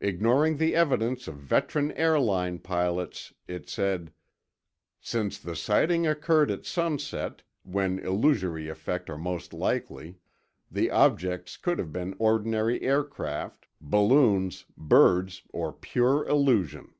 Ignoring 0.00 0.56
the 0.56 0.74
evidence 0.74 1.28
of 1.28 1.34
veteran 1.36 1.92
airline 1.92 2.58
pilots, 2.60 3.34
it 3.46 3.68
said: 3.68 4.10
"Since 5.02 5.38
the 5.38 5.54
sighting 5.54 6.06
occurred 6.06 6.50
at 6.50 6.64
sunset, 6.64 7.42
when 7.62 7.98
illusory 7.98 8.70
effect 8.70 9.10
are 9.10 9.18
most 9.18 9.52
likely, 9.52 10.16
the 10.70 10.90
objects 10.90 11.58
could 11.58 11.78
have 11.78 11.92
been 11.92 12.16
ordinary 12.18 12.80
aircraft, 12.80 13.66
balloons, 13.78 14.64
birds, 14.78 15.42
or 15.52 15.74
pure 15.74 16.26
illusion." 16.26 16.94